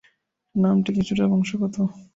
নামটি 0.55 0.89
কিছুটা 0.97 1.23
বংশগত। 1.27 1.75